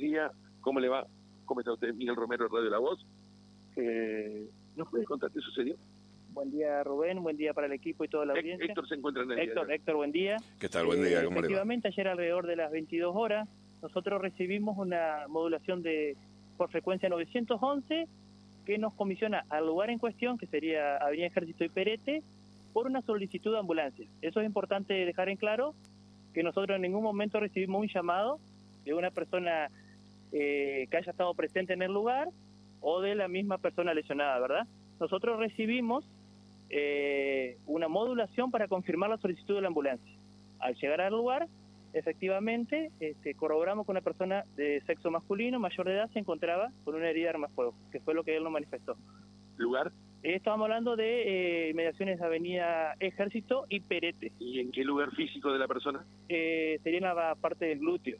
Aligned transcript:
buenos 0.00 0.32
días. 0.32 0.32
¿Cómo 0.60 0.80
le 0.80 0.88
va? 0.88 1.06
¿Cómo 1.44 1.60
está 1.60 1.72
usted? 1.72 1.94
Miguel 1.94 2.16
Romero, 2.16 2.48
Radio 2.48 2.70
La 2.70 2.78
Voz. 2.78 3.04
Eh, 3.76 4.48
¿Nos 4.76 4.88
puede 4.88 5.04
contar 5.04 5.30
qué 5.30 5.40
sucedió? 5.40 5.76
Buen 6.32 6.50
día, 6.50 6.82
Rubén. 6.84 7.22
Buen 7.22 7.36
día 7.36 7.52
para 7.52 7.66
el 7.66 7.72
equipo 7.72 8.04
y 8.04 8.08
toda 8.08 8.24
la 8.24 8.34
audiencia. 8.34 8.66
Héctor 8.66 8.88
se 8.88 8.94
encuentra 8.94 9.24
en 9.24 9.32
el 9.32 9.38
Héctor, 9.40 9.66
día. 9.66 9.76
Héctor, 9.76 9.96
buen 9.96 10.12
día. 10.12 10.36
¿Qué 10.58 10.68
tal? 10.68 10.86
Buen 10.86 11.02
día, 11.02 11.20
Eh, 11.20 11.24
¿cómo 11.24 11.36
le 11.36 11.40
va? 11.40 11.46
Efectivamente, 11.46 11.88
ayer 11.88 12.08
alrededor 12.08 12.46
de 12.46 12.56
las 12.56 12.70
22 12.70 13.14
horas, 13.14 13.48
nosotros 13.82 14.22
recibimos 14.22 14.78
una 14.78 15.26
modulación 15.28 15.82
de 15.82 16.16
por 16.56 16.70
frecuencia 16.70 17.08
911 17.08 18.06
que 18.64 18.78
nos 18.78 18.94
comisiona 18.94 19.44
al 19.48 19.66
lugar 19.66 19.90
en 19.90 19.98
cuestión, 19.98 20.38
que 20.38 20.46
sería 20.46 20.96
Avenida 20.98 21.26
Ejército 21.26 21.64
y 21.64 21.68
Perete, 21.68 22.22
por 22.72 22.86
una 22.86 23.02
solicitud 23.02 23.52
de 23.52 23.58
ambulancia. 23.58 24.06
Eso 24.22 24.40
es 24.40 24.46
importante 24.46 24.94
dejar 24.94 25.28
en 25.28 25.36
claro, 25.36 25.74
que 26.32 26.42
nosotros 26.42 26.76
en 26.76 26.82
ningún 26.82 27.02
momento 27.02 27.40
recibimos 27.40 27.80
un 27.80 27.88
llamado 27.88 28.38
de 28.84 28.94
una 28.94 29.10
persona 29.10 29.68
eh, 30.32 30.86
que 30.90 30.96
haya 30.96 31.10
estado 31.10 31.34
presente 31.34 31.72
en 31.72 31.82
el 31.82 31.92
lugar 31.92 32.28
o 32.80 33.00
de 33.00 33.14
la 33.14 33.28
misma 33.28 33.58
persona 33.58 33.94
lesionada, 33.94 34.38
¿verdad? 34.38 34.66
Nosotros 34.98 35.38
recibimos 35.38 36.04
eh, 36.70 37.58
una 37.66 37.88
modulación 37.88 38.50
para 38.50 38.68
confirmar 38.68 39.10
la 39.10 39.18
solicitud 39.18 39.54
de 39.54 39.62
la 39.62 39.68
ambulancia. 39.68 40.16
Al 40.60 40.74
llegar 40.76 41.00
al 41.00 41.12
lugar, 41.12 41.48
efectivamente, 41.92 42.90
este, 43.00 43.34
corroboramos 43.34 43.86
que 43.86 43.92
una 43.92 44.00
persona 44.00 44.44
de 44.56 44.80
sexo 44.86 45.10
masculino, 45.10 45.58
mayor 45.58 45.86
de 45.86 45.94
edad, 45.94 46.10
se 46.12 46.18
encontraba 46.18 46.70
con 46.84 46.94
una 46.94 47.08
herida 47.08 47.24
de 47.24 47.30
arma 47.30 47.48
fuego, 47.48 47.74
que 47.90 48.00
fue 48.00 48.14
lo 48.14 48.24
que 48.24 48.36
él 48.36 48.44
nos 48.44 48.52
manifestó. 48.52 48.96
¿Lugar? 49.56 49.92
Eh, 50.22 50.36
Estábamos 50.36 50.66
hablando 50.66 50.96
de 50.96 51.70
eh, 51.70 51.74
mediaciones 51.74 52.18
de 52.18 52.24
Avenida 52.24 52.94
Ejército 53.00 53.66
y 53.68 53.80
Perete. 53.80 54.32
¿Y 54.38 54.60
en 54.60 54.70
qué 54.70 54.84
lugar 54.84 55.10
físico 55.14 55.52
de 55.52 55.58
la 55.58 55.66
persona? 55.66 56.04
Eh, 56.28 56.78
sería 56.82 56.98
en 56.98 57.04
la 57.04 57.34
parte 57.34 57.66
del 57.66 57.80
glúteo. 57.80 58.18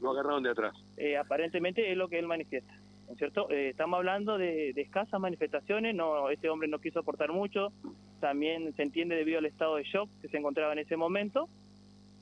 Lo 0.00 0.10
agarraron 0.10 0.42
de 0.42 0.50
atrás. 0.50 0.74
Eh, 0.96 1.16
aparentemente 1.16 1.90
es 1.90 1.96
lo 1.96 2.08
que 2.08 2.18
él 2.18 2.26
manifiesta. 2.26 2.72
¿no 3.06 3.12
es 3.12 3.18
cierto? 3.18 3.50
Eh, 3.50 3.70
estamos 3.70 3.98
hablando 3.98 4.38
de, 4.38 4.72
de 4.72 4.82
escasas 4.82 5.20
manifestaciones, 5.20 5.94
no, 5.94 6.30
este 6.30 6.48
hombre 6.48 6.68
no 6.68 6.78
quiso 6.78 7.00
aportar 7.00 7.32
mucho, 7.32 7.72
también 8.20 8.72
se 8.76 8.82
entiende 8.82 9.16
debido 9.16 9.38
al 9.38 9.46
estado 9.46 9.76
de 9.76 9.82
shock 9.82 10.08
que 10.22 10.28
se 10.28 10.36
encontraba 10.36 10.72
en 10.72 10.78
ese 10.78 10.96
momento. 10.96 11.48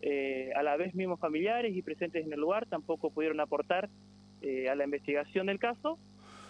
Eh, 0.01 0.51
a 0.55 0.63
la 0.63 0.77
vez 0.77 0.95
mismos 0.95 1.19
familiares 1.19 1.77
y 1.77 1.83
presentes 1.83 2.25
en 2.25 2.33
el 2.33 2.41
lugar 2.41 2.67
tampoco 2.67 3.11
pudieron 3.11 3.41
aportar 3.41 3.89
eh, 4.43 4.69
a 4.69 4.77
la 4.77 4.85
investigación 4.85 5.47
del 5.47 5.59
caso, 5.59 5.99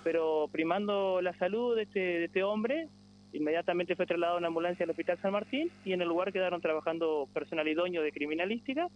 pero 0.05 0.49
primando 0.53 1.23
la 1.23 1.33
salud 1.39 1.75
de 1.75 1.83
este, 1.83 2.01
de 2.01 2.25
este 2.27 2.43
hombre, 2.43 2.89
inmediatamente 3.33 3.97
fue 3.97 4.07
trasladado 4.07 4.39
una 4.39 4.49
ambulancia 4.49 4.85
al 4.85 4.91
Hospital 4.91 5.19
San 5.23 5.33
Martín 5.33 5.71
y 5.85 5.95
en 5.95 6.03
el 6.03 6.09
lugar 6.09 6.33
quedaron 6.33 6.61
trabajando 6.61 7.27
personal 7.33 7.67
idóneo 7.67 8.03
de 8.03 8.13
criminalística, 8.13 8.89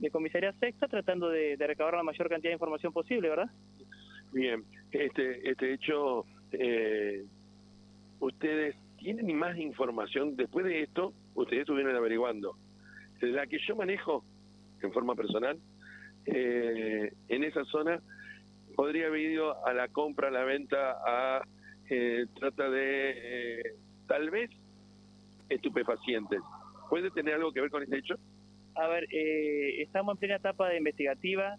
de 0.00 0.10
comisaría 0.10 0.52
sexta, 0.54 0.88
tratando 0.88 1.28
de, 1.28 1.56
recabar 1.58 1.94
la 1.94 2.02
mayor 2.02 2.28
cantidad 2.28 2.50
de 2.50 2.54
información 2.54 2.92
posible, 2.92 3.28
¿verdad? 3.28 3.50
Bien, 4.32 4.64
este, 4.90 5.48
este 5.48 5.74
hecho, 5.74 6.24
eh, 6.52 7.24
ustedes 8.18 8.76
tienen 8.98 9.34
más 9.36 9.56
información 9.58 10.36
después 10.36 10.64
de 10.64 10.82
esto, 10.82 11.12
ustedes 11.34 11.62
estuvieron 11.62 11.94
averiguando. 11.94 12.56
La 13.20 13.46
que 13.46 13.58
yo 13.66 13.76
manejo 13.76 14.24
en 14.82 14.92
forma 14.92 15.14
personal, 15.14 15.58
eh, 16.26 17.12
en 17.28 17.44
esa 17.44 17.64
zona 17.64 18.00
podría 18.74 19.08
haber 19.08 19.20
ido 19.20 19.66
a 19.66 19.74
la 19.74 19.88
compra, 19.88 20.28
a 20.28 20.30
la 20.30 20.44
venta, 20.44 20.96
a 21.06 21.42
eh, 21.88 22.26
trata 22.38 22.70
de 22.70 23.60
eh, 23.60 23.62
tal 24.06 24.30
vez 24.30 24.50
estupefacientes. 25.48 26.40
¿Puede 26.88 27.10
tener 27.10 27.34
algo 27.34 27.52
que 27.52 27.60
ver 27.60 27.70
con 27.70 27.82
este 27.82 27.98
hecho? 27.98 28.14
A 28.80 28.88
ver, 28.88 29.06
eh, 29.12 29.82
estamos 29.82 30.14
en 30.14 30.18
plena 30.20 30.36
etapa 30.36 30.70
de 30.70 30.78
investigativa. 30.78 31.56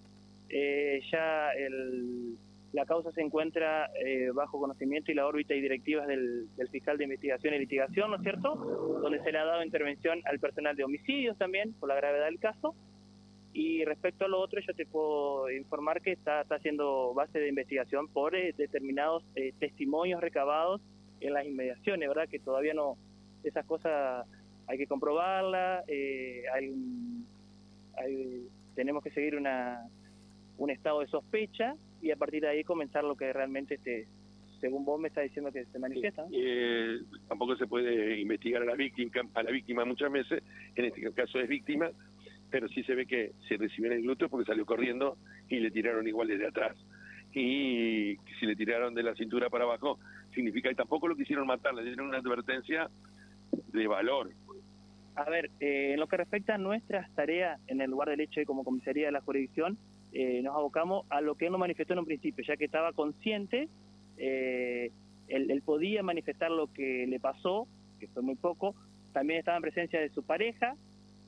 Eh, 0.50 1.02
ya 1.11 1.52
el- 1.52 2.36
la 2.73 2.86
causa 2.86 3.11
se 3.11 3.22
encuentra 3.22 3.91
eh, 4.03 4.31
bajo 4.33 4.59
conocimiento 4.59 5.11
y 5.11 5.16
la 5.16 5.28
órbita 5.28 5.53
y 5.53 5.61
directivas 5.61 6.08
del, 6.08 6.47
fiscal 6.72 6.97
de 6.97 7.03
investigación 7.03 7.53
y 7.53 7.59
litigación, 7.59 8.09
¿no 8.09 8.16
es 8.16 8.23
cierto? 8.23 8.55
Donde 9.03 9.22
se 9.22 9.31
le 9.31 9.38
ha 9.38 9.46
dado 9.46 9.63
intervención 9.63 10.19
al 10.25 10.40
personal 10.40 10.75
de 10.75 10.84
homicidios 10.84 11.38
también, 11.38 11.73
por 11.73 11.90
la 11.90 11.96
gravedad 11.96 12.25
del 12.25 12.40
caso. 12.40 12.73
Y 13.53 13.84
respecto 13.85 14.25
a 14.25 14.28
lo 14.28 14.40
otro, 14.40 14.59
yo 14.66 14.73
te 14.73 14.88
puedo 14.88 15.51
informar 15.51 16.01
que 16.01 16.13
está, 16.13 16.41
está 16.41 16.56
haciendo 16.56 17.13
base 17.13 17.38
de 17.40 17.50
investigación 17.50 18.07
por 18.07 18.35
eh, 18.35 18.53
determinados 18.57 19.23
eh, 19.35 19.53
testimonios 19.59 20.22
recabados 20.22 20.81
en 21.19 21.34
las 21.34 21.46
inmediaciones, 21.46 22.07
¿verdad? 22.09 22.29
Que 22.29 22.40
todavía 22.40 22.73
no, 22.73 22.96
esas 23.44 23.66
cosas 23.66 24.25
hay 24.67 24.78
que 24.78 24.88
comprobarlas, 24.88 25.84
eh, 25.90 26.44
hay, 26.53 26.72
hay- 27.97 28.47
tenemos 28.75 29.03
que 29.03 29.12
seguir 29.12 29.35
una, 29.35 29.81
un 30.57 30.69
estado 30.69 31.02
de 31.02 31.07
sospecha 31.07 31.75
y 32.02 32.12
a 32.12 32.16
partir 32.16 32.41
de 32.41 32.50
ahí 32.50 32.63
comenzar 32.63 33.03
lo 33.03 33.16
que 33.16 33.31
realmente, 33.34 33.75
este, 33.75 34.07
según 34.59 34.85
vos 34.85 35.00
me 35.00 35.07
estás 35.07 35.24
diciendo 35.24 35.52
que 35.52 35.66
se 35.66 35.79
manifiesta. 35.79 36.25
Eh, 36.31 37.00
tampoco 37.28 37.56
se 37.56 37.68
puede 37.68 38.19
investigar 38.19 38.62
a 38.62 38.66
la 38.66 38.75
víctima, 38.75 39.12
a 39.34 39.44
la 39.44 39.52
víctima 39.52 39.85
muchas 39.85 40.12
veces, 40.12 40.44
en 40.75 40.85
este 40.85 41.12
caso 41.13 41.40
es 41.40 41.50
víctima, 41.50 41.90
pero 42.50 42.68
sí 42.69 42.84
se 42.84 42.96
ve 42.96 43.06
que 43.06 43.31
se 43.47 43.57
recibió 43.57 43.91
el 43.91 44.02
glúteo 44.03 44.29
porque 44.29 44.46
salió 44.46 44.66
corriendo 44.66 45.18
y 45.50 45.59
le 45.59 45.72
tiraron 45.72 46.08
igual 46.08 46.28
desde 46.28 46.47
atrás. 46.47 46.75
Y 47.34 48.18
si 48.40 48.46
le 48.46 48.56
tiraron 48.56 48.94
de 48.94 49.03
la 49.03 49.16
cintura 49.16 49.50
para 49.50 49.63
abajo, 49.63 50.00
significa 50.34 50.69
que 50.69 50.75
tampoco 50.75 51.08
lo 51.08 51.16
quisieron 51.16 51.47
matar, 51.47 51.73
le 51.73 51.84
dieron 51.84 52.08
una 52.08 52.18
advertencia 52.18 52.90
de 53.72 53.88
valor. 53.88 54.31
A 55.16 55.29
ver, 55.29 55.51
eh, 55.59 55.91
en 55.94 55.99
lo 55.99 56.07
que 56.07 56.17
respecta 56.17 56.55
a 56.55 56.57
nuestras 56.57 57.13
tareas 57.16 57.59
en 57.67 57.81
el 57.81 57.91
lugar 57.91 58.09
del 58.09 58.22
hecho 58.22 58.39
y 58.39 58.45
como 58.45 58.63
comisaría 58.63 59.07
de 59.07 59.11
la 59.11 59.22
jurisdicción, 59.22 59.77
eh, 60.13 60.41
nos 60.41 60.55
abocamos 60.55 61.05
a 61.09 61.22
lo 61.22 61.35
que 61.35 61.45
él 61.45 61.51
nos 61.51 61.59
manifestó 61.59 61.94
en 61.94 61.99
un 61.99 62.05
principio, 62.05 62.44
ya 62.45 62.57
que 62.57 62.66
estaba 62.66 62.91
consciente, 62.91 63.69
eh, 64.17 64.91
él, 65.27 65.61
podía 65.63 66.03
manifestar 66.03 66.51
lo 66.51 66.72
que 66.73 67.05
le 67.07 67.19
pasó, 67.19 67.67
que 67.99 68.07
fue 68.09 68.22
muy 68.22 68.35
poco, 68.35 68.75
también 69.13 69.39
estaba 69.39 69.57
en 69.57 69.63
presencia 69.63 70.01
de 70.01 70.09
su 70.09 70.23
pareja, 70.23 70.75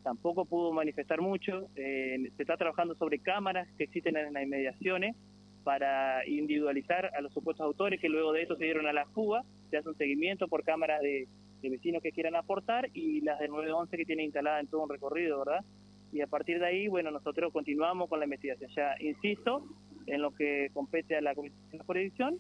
tampoco 0.04 0.44
pudo 0.44 0.74
manifestar 0.74 1.22
mucho, 1.22 1.70
eh, 1.78 2.30
se 2.36 2.44
está 2.44 2.58
trabajando 2.58 2.96
sobre 2.96 3.20
cámaras 3.20 3.70
que 3.78 3.86
existen 3.86 4.18
en 4.18 4.34
las 4.34 4.44
inmediaciones 4.44 5.16
para 5.64 6.28
individualizar 6.28 7.12
a 7.16 7.22
los 7.22 7.32
supuestos 7.34 7.66
autores 7.66 8.02
que 8.02 8.10
luego 8.10 8.34
de 8.34 8.42
eso 8.44 8.58
se 8.58 8.66
dieron 8.66 8.86
a 8.86 8.92
la 8.92 9.06
fuga, 9.08 9.44
se 9.70 9.78
hace 9.78 9.88
un 9.88 9.96
seguimiento 9.96 10.50
por 10.50 10.66
cámaras 10.66 11.02
de, 11.02 11.28
de 11.64 11.70
vecinos 11.70 12.04
que 12.04 12.12
quieran 12.12 12.36
aportar 12.36 12.90
y 12.94 13.22
las 13.22 13.40
del 13.40 13.52
911 13.52 13.98
que 13.98 14.06
tiene 14.06 14.24
instalada 14.24 14.60
en 14.60 14.68
todo 14.68 14.84
un 14.84 14.90
recorrido, 14.90 15.40
¿verdad? 15.40 15.64
Y 16.12 16.22
a 16.22 16.28
partir 16.28 16.60
de 16.60 16.68
ahí, 16.68 16.88
bueno, 16.88 17.10
nosotros 17.10 17.52
continuamos 17.52 18.10
con 18.10 18.20
la 18.20 18.26
investigación. 18.26 18.70
Ya 18.76 18.96
insisto, 19.00 19.66
en 20.06 20.22
lo 20.22 20.36
que 20.36 20.70
compete 20.74 21.16
a 21.16 21.22
la 21.22 21.34
Comisión 21.34 21.72
de 21.72 21.80
Jurisdicción, 21.80 22.38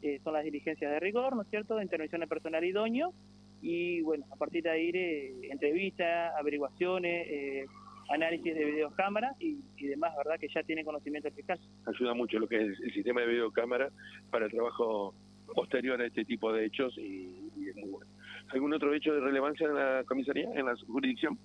eh, 0.00 0.20
son 0.24 0.32
las 0.32 0.42
diligencias 0.42 0.90
de 0.90 0.98
rigor, 0.98 1.36
¿no 1.36 1.42
es 1.42 1.48
cierto?, 1.48 1.76
de 1.76 1.84
intervención 1.84 2.22
de 2.22 2.26
personal 2.26 2.64
idóneo 2.64 3.12
y, 3.60 4.00
bueno, 4.00 4.24
a 4.32 4.36
partir 4.36 4.64
de 4.64 4.70
ahí, 4.70 4.90
eh, 4.92 5.32
entrevistas, 5.50 6.32
averiguaciones, 6.36 7.28
eh, 7.28 7.66
análisis 8.08 8.54
de 8.54 8.64
videocámaras 8.64 9.36
y, 9.38 9.62
demás, 9.86 10.16
¿verdad?, 10.16 10.40
que 10.40 10.48
ya 10.48 10.62
tiene 10.64 10.82
conocimiento 10.82 11.28
el 11.28 11.34
fiscal. 11.34 11.60
Ayuda 11.86 12.14
mucho 12.14 12.38
lo 12.38 12.48
que 12.48 12.56
es 12.56 12.80
el 12.80 12.92
sistema 12.92 13.20
de 13.20 13.28
videocámara 13.28 13.90
para 14.30 14.46
el 14.46 14.50
trabajo 14.50 15.14
posterior 15.54 16.00
a 16.00 16.06
este 16.06 16.24
tipo 16.24 16.52
de 16.52 16.64
hechos 16.64 16.96
y 16.96 17.68
es 17.68 17.76
muy 17.76 17.90
bueno. 17.90 18.10
¿Algún 18.52 18.72
otro 18.74 18.92
hecho 18.92 19.14
de 19.14 19.20
relevancia 19.20 19.66
en 19.66 19.74
la 19.74 20.04
comisaría, 20.04 20.48
en 20.54 20.66
la 20.66 20.74
jurisdicción? 20.86 21.38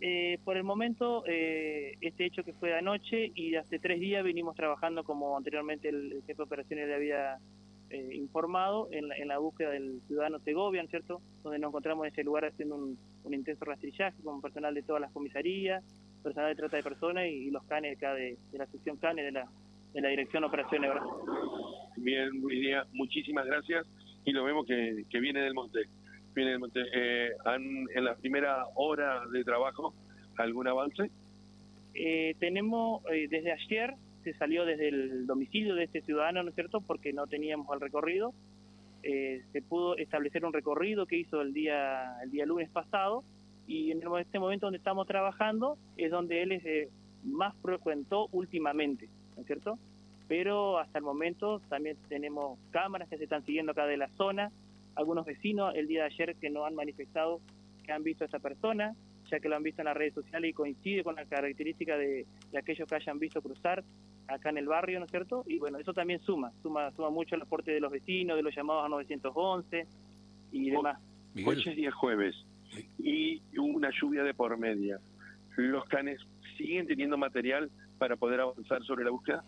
Eh, 0.00 0.38
por 0.44 0.58
el 0.58 0.64
momento, 0.64 1.24
eh, 1.26 1.96
este 2.02 2.26
hecho 2.26 2.44
que 2.44 2.52
fue 2.52 2.76
anoche 2.76 3.32
y 3.34 3.54
hace 3.54 3.78
tres 3.78 3.98
días 3.98 4.22
venimos 4.22 4.54
trabajando 4.54 5.04
como 5.04 5.36
anteriormente 5.36 5.88
el, 5.88 6.12
el 6.12 6.20
jefe 6.22 6.34
de 6.34 6.42
operaciones 6.42 6.86
le 6.86 6.94
había 6.94 7.38
eh, 7.88 8.10
informado 8.14 8.88
en 8.92 9.08
la, 9.08 9.16
en 9.16 9.28
la 9.28 9.38
búsqueda 9.38 9.70
del 9.70 10.02
ciudadano 10.06 10.38
Segovia, 10.40 10.82
¿no 10.82 10.84
es 10.84 10.90
cierto? 10.90 11.22
Donde 11.42 11.58
nos 11.58 11.70
encontramos 11.70 12.06
en 12.06 12.12
ese 12.12 12.24
lugar 12.24 12.44
haciendo 12.44 12.74
un, 12.74 12.98
un 13.24 13.34
intenso 13.34 13.64
rastrillaje 13.64 14.22
con 14.22 14.42
personal 14.42 14.74
de 14.74 14.82
todas 14.82 15.00
las 15.00 15.12
comisarías, 15.12 15.82
personal 16.22 16.50
de 16.50 16.56
trata 16.56 16.76
de 16.76 16.82
personas 16.82 17.24
y, 17.26 17.46
y 17.46 17.50
los 17.50 17.64
canes 17.64 17.96
acá 17.96 18.12
de, 18.12 18.36
de 18.52 18.58
la 18.58 18.66
sección 18.66 18.98
canes 18.98 19.24
de 19.24 19.32
la, 19.32 19.48
de 19.94 20.00
la 20.02 20.08
Dirección 20.10 20.42
de 20.42 20.48
Operaciones, 20.48 20.90
¿verdad? 20.90 21.06
Bien, 21.96 22.28
Luis 22.42 22.60
Díaz, 22.60 22.86
muchísimas 22.92 23.46
gracias 23.46 23.86
y 24.26 24.32
lo 24.32 24.44
vemos 24.44 24.66
que, 24.66 25.04
que 25.08 25.20
viene 25.20 25.40
del 25.40 25.54
monte. 25.54 25.84
Viene 26.34 26.50
del 26.50 26.60
monte. 26.60 26.82
Eh, 26.92 27.30
han, 27.46 27.62
en 27.94 28.04
la 28.04 28.16
primera 28.16 28.66
hora 28.74 29.22
de 29.32 29.42
trabajo, 29.44 29.94
¿algún 30.36 30.68
avance? 30.68 31.10
Eh, 31.94 32.34
tenemos 32.38 33.02
eh, 33.10 33.28
desde 33.30 33.52
ayer, 33.52 33.94
se 34.24 34.34
salió 34.34 34.66
desde 34.66 34.88
el 34.88 35.26
domicilio 35.26 35.74
de 35.76 35.84
este 35.84 36.02
ciudadano, 36.02 36.42
¿no 36.42 36.50
es 36.50 36.54
cierto?, 36.54 36.80
porque 36.80 37.12
no 37.12 37.26
teníamos 37.26 37.72
el 37.72 37.80
recorrido. 37.80 38.34
Eh, 39.04 39.44
se 39.52 39.62
pudo 39.62 39.96
establecer 39.96 40.44
un 40.44 40.52
recorrido 40.52 41.06
que 41.06 41.16
hizo 41.16 41.40
el 41.40 41.52
día, 41.52 42.16
el 42.24 42.32
día 42.32 42.44
lunes 42.44 42.68
pasado 42.70 43.22
y 43.68 43.92
en 43.92 44.00
este 44.18 44.40
momento 44.40 44.66
donde 44.66 44.78
estamos 44.78 45.06
trabajando 45.06 45.78
es 45.96 46.10
donde 46.10 46.42
él 46.42 46.52
eh, 46.52 46.88
más 47.22 47.54
frecuentó 47.62 48.26
últimamente, 48.32 49.08
¿no 49.36 49.42
es 49.42 49.46
cierto? 49.46 49.78
Pero 50.28 50.78
hasta 50.78 50.98
el 50.98 51.04
momento 51.04 51.60
también 51.68 51.96
tenemos 52.08 52.58
cámaras 52.70 53.08
que 53.08 53.16
se 53.16 53.24
están 53.24 53.44
siguiendo 53.44 53.72
acá 53.72 53.86
de 53.86 53.96
la 53.96 54.08
zona, 54.16 54.50
algunos 54.94 55.24
vecinos 55.24 55.74
el 55.76 55.86
día 55.86 56.00
de 56.00 56.06
ayer 56.06 56.36
que 56.36 56.50
nos 56.50 56.66
han 56.66 56.74
manifestado 56.74 57.40
que 57.84 57.92
han 57.92 58.02
visto 58.02 58.24
a 58.24 58.26
esta 58.26 58.40
persona, 58.40 58.94
ya 59.30 59.38
que 59.38 59.48
lo 59.48 59.56
han 59.56 59.62
visto 59.62 59.82
en 59.82 59.86
las 59.86 59.96
redes 59.96 60.14
sociales 60.14 60.50
y 60.50 60.52
coincide 60.52 61.04
con 61.04 61.14
la 61.14 61.24
característica 61.24 61.96
de, 61.96 62.26
de 62.50 62.58
aquellos 62.58 62.88
que 62.88 62.94
hayan 62.96 63.18
visto 63.18 63.40
cruzar 63.40 63.84
acá 64.28 64.50
en 64.50 64.58
el 64.58 64.66
barrio, 64.66 64.98
¿no 64.98 65.04
es 65.04 65.10
cierto? 65.10 65.44
Y 65.46 65.58
bueno, 65.58 65.78
eso 65.78 65.94
también 65.94 66.20
suma, 66.20 66.52
suma, 66.62 66.90
suma 66.92 67.10
mucho 67.10 67.34
el 67.34 67.42
aporte 67.42 67.70
de 67.70 67.80
los 67.80 67.92
vecinos, 67.92 68.36
de 68.36 68.42
los 68.42 68.54
llamados 68.54 68.84
a 68.84 68.88
911 68.88 69.86
y 70.52 70.70
demás. 70.70 70.98
Hoy 71.44 71.62
es 71.64 71.76
día 71.76 71.92
jueves 71.92 72.34
y 72.98 73.40
una 73.58 73.90
lluvia 73.90 74.22
de 74.22 74.34
por 74.34 74.56
media. 74.58 74.98
¿Los 75.56 75.84
canes 75.84 76.20
siguen 76.56 76.86
teniendo 76.86 77.16
material 77.16 77.70
para 77.98 78.16
poder 78.16 78.40
avanzar 78.40 78.82
sobre 78.84 79.04
la 79.04 79.10
búsqueda? 79.10 79.44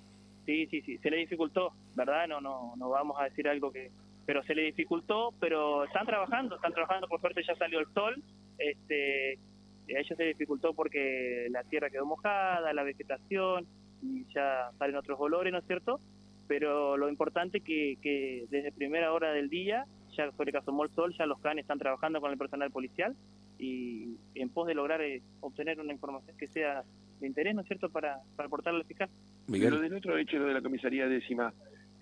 Sí, 0.48 0.66
sí, 0.70 0.80
sí, 0.80 0.96
se 0.96 1.10
le 1.10 1.18
dificultó, 1.18 1.74
¿verdad? 1.94 2.26
No, 2.26 2.40
no, 2.40 2.72
no 2.78 2.88
vamos 2.88 3.20
a 3.20 3.24
decir 3.24 3.46
algo 3.46 3.70
que... 3.70 3.90
Pero 4.24 4.42
se 4.44 4.54
le 4.54 4.62
dificultó, 4.62 5.34
pero 5.38 5.84
están 5.84 6.06
trabajando, 6.06 6.56
están 6.56 6.72
trabajando, 6.72 7.06
por 7.06 7.20
suerte 7.20 7.42
ya 7.46 7.54
salió 7.56 7.80
el 7.80 7.86
sol, 7.92 8.22
este, 8.56 9.34
a 9.34 10.00
ellos 10.00 10.16
se 10.16 10.24
dificultó 10.24 10.72
porque 10.72 11.48
la 11.50 11.64
tierra 11.64 11.90
quedó 11.90 12.06
mojada, 12.06 12.72
la 12.72 12.82
vegetación, 12.82 13.66
y 14.00 14.24
ya 14.32 14.70
salen 14.78 14.96
otros 14.96 15.20
olores, 15.20 15.52
¿no 15.52 15.58
es 15.58 15.66
cierto? 15.66 16.00
Pero 16.46 16.96
lo 16.96 17.10
importante 17.10 17.60
que, 17.60 17.98
que 18.00 18.46
desde 18.48 18.72
primera 18.72 19.12
hora 19.12 19.32
del 19.32 19.50
día, 19.50 19.84
ya 20.16 20.32
sobre 20.32 20.50
que 20.50 20.58
asomó 20.58 20.84
el 20.84 20.90
sol, 20.94 21.14
ya 21.18 21.26
los 21.26 21.40
canes 21.40 21.64
están 21.64 21.78
trabajando 21.78 22.22
con 22.22 22.32
el 22.32 22.38
personal 22.38 22.70
policial 22.70 23.14
y 23.58 24.16
en 24.34 24.48
pos 24.48 24.66
de 24.66 24.72
lograr 24.72 25.02
eh, 25.02 25.20
obtener 25.40 25.78
una 25.78 25.92
información 25.92 26.38
que 26.38 26.48
sea 26.48 26.84
de 27.20 27.26
interés, 27.26 27.54
¿no 27.54 27.60
es 27.60 27.66
cierto?, 27.66 27.90
para, 27.90 28.20
para 28.34 28.46
aportarle 28.46 28.80
al 28.80 28.86
fiscal. 28.86 29.10
Miguel. 29.48 29.74
Lo 29.74 29.80
del 29.80 29.94
otro 29.94 30.16
hecho, 30.16 30.38
lo 30.38 30.46
de 30.46 30.54
la 30.54 30.62
comisaría 30.62 31.08
décima, 31.08 31.52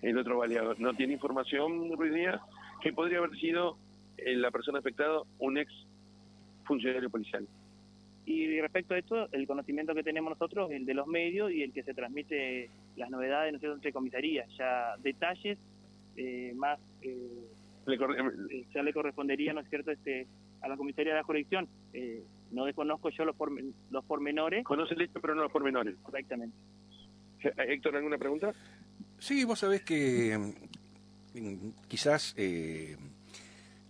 el 0.01 0.17
otro 0.17 0.37
baleado, 0.37 0.75
¿no 0.77 0.93
tiene 0.93 1.13
información, 1.13 1.91
Ruiz 1.97 2.13
Díaz, 2.13 2.41
que 2.81 2.93
podría 2.93 3.17
haber 3.19 3.31
sido 3.39 3.77
eh, 4.17 4.35
la 4.35 4.51
persona 4.51 4.79
afectada 4.79 5.21
un 5.39 5.57
ex 5.57 5.71
funcionario 6.65 7.09
policial? 7.09 7.47
Y 8.25 8.59
respecto 8.59 8.93
a 8.93 8.97
esto, 8.97 9.29
el 9.31 9.47
conocimiento 9.47 9.95
que 9.95 10.03
tenemos 10.03 10.31
nosotros, 10.31 10.69
el 10.71 10.85
de 10.85 10.93
los 10.93 11.07
medios 11.07 11.49
y 11.49 11.63
el 11.63 11.71
que 11.71 11.83
se 11.83 11.93
transmite 11.93 12.69
las 12.97 13.09
novedades 13.09 13.53
¿no 13.53 13.73
entre 13.73 13.93
comisarías. 13.93 14.49
Ya 14.57 14.95
detalles 15.01 15.57
eh, 16.17 16.51
más 16.53 16.77
eh, 17.03 17.47
eh, 17.87 18.65
ya 18.73 18.83
le 18.83 18.91
correspondería, 18.91 19.53
¿no 19.53 19.61
es 19.61 19.69
cierto?, 19.69 19.91
este 19.91 20.27
a 20.61 20.67
la 20.67 20.75
comisaría 20.75 21.13
de 21.13 21.19
la 21.19 21.23
jurisdicción. 21.23 21.69
no 22.51 22.65
desconozco 22.65 23.09
yo 23.11 23.23
los, 23.23 23.35
los 23.91 24.03
pormenores. 24.03 24.65
Conoce 24.65 24.95
el 24.95 25.03
hecho, 25.03 25.21
pero 25.21 25.33
no 25.33 25.43
los 25.43 25.51
pormenores. 25.51 25.95
Correctamente. 26.03 26.57
Héctor, 27.57 27.95
¿alguna 27.95 28.17
pregunta? 28.17 28.53
Sí, 29.19 29.43
vos 29.43 29.59
sabés 29.59 29.83
que 29.83 30.37
mm, 31.33 31.69
quizás 31.87 32.35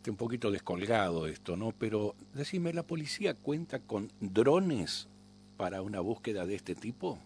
un 0.10 0.18
poquito 0.18 0.52
descolgado 0.52 1.28
esto, 1.28 1.56
¿no? 1.56 1.74
Pero 1.78 2.16
decime, 2.34 2.74
¿la 2.74 2.84
policía 2.84 3.34
cuenta 3.34 3.80
con 3.80 4.10
drones 4.20 5.10
para 5.58 5.82
una 5.82 6.00
búsqueda 6.00 6.46
de 6.46 6.56
este 6.56 6.76
tipo? 6.76 7.20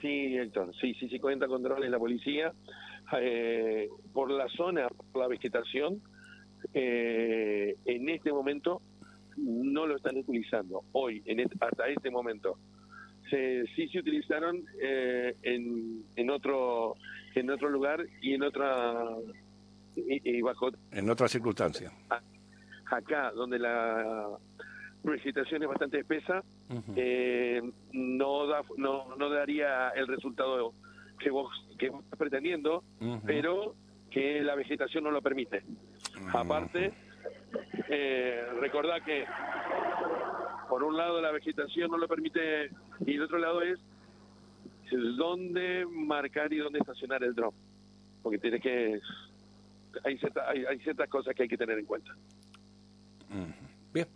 Sí, 0.00 0.36
Héctor, 0.36 0.72
sí, 0.80 0.94
sí, 0.94 1.08
sí 1.08 1.18
cuenta 1.18 1.46
con 1.46 1.62
drones 1.62 1.90
la 1.90 1.98
policía. 1.98 2.52
Eh, 3.20 3.88
por 4.12 4.30
la 4.30 4.48
zona, 4.48 4.88
por 4.88 5.22
la 5.22 5.28
vegetación, 5.28 6.00
eh, 6.72 7.76
en 7.84 8.08
este 8.08 8.32
momento 8.32 8.80
no 9.36 9.86
lo 9.86 9.96
están 9.96 10.16
utilizando, 10.18 10.84
hoy, 10.92 11.22
en 11.24 11.40
hasta 11.40 11.88
este 11.88 12.10
momento. 12.10 12.58
Sí 13.30 13.88
se 13.88 13.98
utilizaron 13.98 14.64
eh, 14.80 15.34
en, 15.42 16.04
en, 16.16 16.30
otro, 16.30 16.94
en 17.34 17.50
otro 17.50 17.68
lugar 17.68 18.04
y 18.20 18.34
en 18.34 18.42
otra 18.42 19.04
y, 19.96 20.40
bajo... 20.40 20.70
En 20.92 21.10
otras 21.10 21.30
circunstancias. 21.30 21.92
Acá, 22.86 23.32
donde 23.32 23.58
la 23.58 24.28
vegetación 25.02 25.62
es 25.62 25.68
bastante 25.68 26.00
espesa, 26.00 26.42
eh, 26.96 27.62
no, 27.92 28.46
da, 28.46 28.62
no, 28.76 29.16
no 29.16 29.30
daría 29.30 29.90
el 29.90 30.06
resultado 30.06 30.74
que 31.18 31.30
vos, 31.30 31.52
que 31.78 31.86
estás 31.86 32.18
pretendiendo, 32.18 32.82
pero 33.26 33.74
que 34.10 34.42
la 34.42 34.54
vegetación 34.54 35.04
no 35.04 35.10
lo 35.10 35.22
permite. 35.22 35.62
Aparte, 36.32 36.92
eh, 37.88 38.44
recordá 38.60 39.00
que 39.00 39.24
por 40.70 40.84
un 40.84 40.96
lado 40.96 41.20
la 41.20 41.32
vegetación 41.32 41.90
no 41.90 41.98
lo 41.98 42.06
permite 42.06 42.70
y 43.04 43.14
el 43.16 43.22
otro 43.22 43.38
lado 43.38 43.60
es 43.60 43.78
dónde 45.18 45.84
marcar 45.84 46.52
y 46.52 46.58
dónde 46.58 46.78
estacionar 46.78 47.22
el 47.24 47.34
drone. 47.34 47.56
Porque 48.22 48.38
tienes 48.38 48.62
que 48.62 49.00
hay, 50.04 50.20
hay, 50.68 50.78
ciertas 50.78 51.08
cosas 51.08 51.34
que 51.34 51.42
hay 51.42 51.48
que 51.48 51.58
tener 51.58 51.76
en 51.76 51.84
cuenta. 51.84 52.14
Bien. 53.92 54.06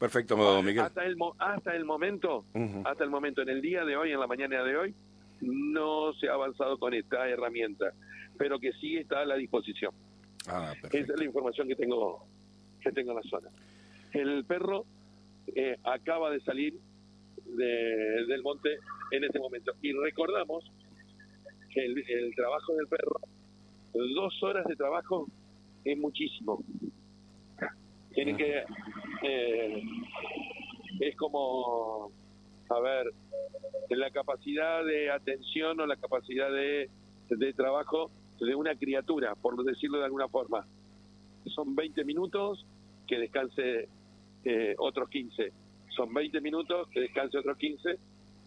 Perfecto, 0.00 0.36
Miguel. 0.62 0.80
Hasta 0.80 1.04
el, 1.04 1.16
hasta 1.38 1.76
el 1.76 1.84
momento, 1.84 2.44
hasta 2.84 3.04
el 3.04 3.10
momento, 3.10 3.42
en 3.42 3.48
el 3.48 3.62
día 3.62 3.84
de 3.84 3.96
hoy, 3.96 4.10
en 4.10 4.18
la 4.18 4.26
mañana 4.26 4.62
de 4.64 4.76
hoy, 4.76 4.94
no 5.40 6.12
se 6.14 6.28
ha 6.28 6.34
avanzado 6.34 6.78
con 6.78 6.92
esta 6.94 7.28
herramienta, 7.28 7.92
pero 8.36 8.58
que 8.58 8.72
sí 8.74 8.96
está 8.96 9.20
a 9.20 9.24
la 9.24 9.36
disposición. 9.36 9.92
Ah, 10.48 10.72
Esa 10.90 11.12
es 11.12 11.18
la 11.18 11.24
información 11.24 11.68
que 11.68 11.76
tengo, 11.76 12.24
que 12.80 12.90
tengo 12.90 13.12
en 13.12 13.16
la 13.16 13.22
zona. 13.22 13.48
El 14.12 14.44
perro 14.44 14.84
eh, 15.54 15.76
acaba 15.84 16.30
de 16.30 16.40
salir 16.40 16.74
del 17.46 18.42
monte 18.42 18.78
en 19.12 19.24
este 19.24 19.38
momento. 19.38 19.72
Y 19.82 19.92
recordamos 19.92 20.64
que 21.72 21.84
el 21.84 22.34
trabajo 22.34 22.74
del 22.74 22.86
perro 22.88 23.20
dos 23.98 24.42
horas 24.42 24.64
de 24.66 24.76
trabajo 24.76 25.26
es 25.84 25.98
muchísimo. 25.98 26.62
Tienen 28.14 28.36
que... 28.36 28.64
Eh, 29.22 29.82
es 31.00 31.16
como, 31.16 32.10
a 32.70 32.80
ver, 32.80 33.06
la 33.90 34.10
capacidad 34.10 34.84
de 34.84 35.10
atención 35.10 35.78
o 35.80 35.86
la 35.86 35.96
capacidad 35.96 36.50
de, 36.50 36.90
de 37.28 37.52
trabajo 37.52 38.10
de 38.40 38.54
una 38.54 38.74
criatura, 38.76 39.34
por 39.36 39.62
decirlo 39.64 39.98
de 39.98 40.06
alguna 40.06 40.28
forma. 40.28 40.66
Son 41.46 41.74
20 41.74 42.04
minutos 42.04 42.66
que 43.06 43.18
descanse 43.18 43.88
eh, 44.44 44.74
otros 44.78 45.08
15. 45.08 45.52
Son 45.94 46.12
20 46.12 46.40
minutos 46.40 46.88
que 46.88 47.00
descanse 47.00 47.38
otros 47.38 47.56
15 47.56 47.98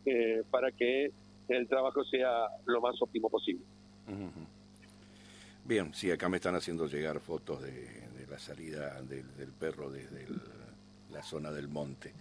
eh, 0.06 0.44
para 0.50 0.72
que 0.72 1.12
el 1.48 1.68
trabajo 1.68 2.04
sea 2.06 2.48
lo 2.66 2.82
más 2.82 3.02
óptimo 3.02 3.30
posible. 3.30 3.64
Bien, 5.66 5.94
sí, 5.94 6.12
acá 6.12 6.28
me 6.30 6.38
están 6.38 6.56
haciendo 6.56 6.88
llegar 6.88 7.20
fotos 7.20 7.62
de, 7.62 8.02
la 8.30 8.40
salida 8.40 9.02
del, 9.02 9.26
perro 9.60 9.92
desde 9.92 10.26
la 11.12 11.22
zona 11.22 11.52
del 11.52 11.68
monte. 11.68 12.14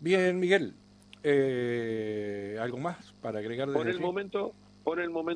Bien, 0.00 0.38
Miguel, 0.38 0.74
eh, 1.22 2.58
¿algo 2.60 2.78
más 2.78 3.14
para 3.22 3.38
agregar? 3.38 3.72
Por 3.72 3.88
el 3.88 4.00
momento, 4.00 4.52
por 4.84 5.00
el 5.00 5.10
momento. 5.10 5.34